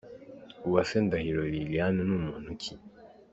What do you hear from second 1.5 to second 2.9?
Liliane ni muntu ki?.